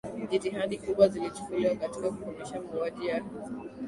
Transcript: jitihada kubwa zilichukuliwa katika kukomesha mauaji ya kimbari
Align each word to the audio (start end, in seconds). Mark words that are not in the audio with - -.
jitihada 0.29 0.75
kubwa 0.77 1.07
zilichukuliwa 1.07 1.75
katika 1.75 2.11
kukomesha 2.11 2.61
mauaji 2.61 3.07
ya 3.07 3.19
kimbari 3.19 3.69